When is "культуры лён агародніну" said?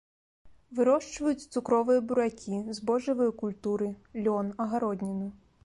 3.45-5.33